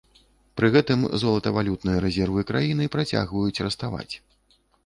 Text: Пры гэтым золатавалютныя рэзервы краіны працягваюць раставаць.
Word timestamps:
Пры 0.59 0.69
гэтым 0.75 1.03
золатавалютныя 1.25 2.01
рэзервы 2.05 2.47
краіны 2.53 2.91
працягваюць 2.97 3.63
раставаць. 3.69 4.11